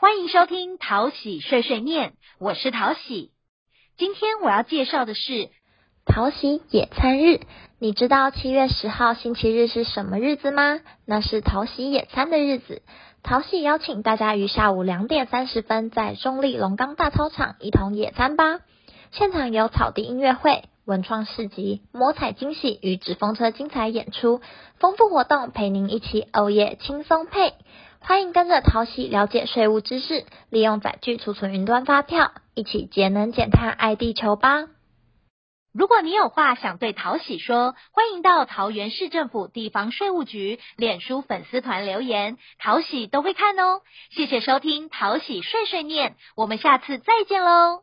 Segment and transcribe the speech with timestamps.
[0.00, 3.32] 欢迎收听淘喜碎碎念，我是淘喜。
[3.98, 5.50] 今天我要介绍的是
[6.06, 7.42] 淘喜野餐日。
[7.78, 10.80] 你知道七月十号星期日是什么日子吗？
[11.04, 12.80] 那是淘喜野餐的日子。
[13.22, 18.60] 淘喜邀请大家于下午两点三十分在中立龙岗大操场一同野餐吧。
[19.10, 24.40] 现场有草地音乐会、文创市集、摸彩惊喜与纸风车精彩演出，
[24.78, 27.52] 丰富活动陪您一起欧耶轻松配。
[28.02, 34.66] 欢迎跟着淘喜了解税务知识，利用载具储存云端发票，一起节能减碳爱地球吧！
[35.72, 43.82] 如果你有话想对淘喜说，欢迎到桃园市政府地方税务局脸书粉丝团留言，淘喜都会看哦。
[44.10, 47.82] 谢谢收听淘喜碎碎念，我们下次再见喽。